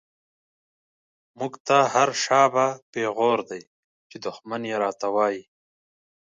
موږ 1.39 1.53
ته 1.67 1.77
هر” 1.93 2.09
شا 2.23 2.43
به” 2.53 2.65
پيغور 2.91 3.39
دی، 3.49 3.61
چی 4.09 4.17
دښمن 4.25 4.61
يې 4.69 4.75
را 4.83 4.91
ته 4.99 5.07
وايې 5.15 5.43